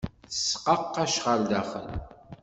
[0.29, 1.87] Tesqaqec ɣer daxel.